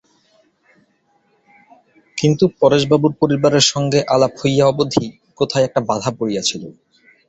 [2.17, 5.05] কিন্তু পরেশবাবুর পরিবারের সঙ্গে আলাপ হইয়া অবধি
[5.39, 6.63] কোথায় একটা বাধা পড়িয়াছিল।